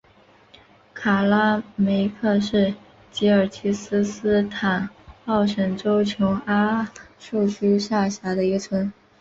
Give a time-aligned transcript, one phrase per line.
[0.95, 2.73] 卡拉梅克是
[3.11, 4.89] 吉尔吉斯斯坦
[5.27, 6.91] 奥什州琼阿
[7.29, 8.91] 赖区下辖的一个村。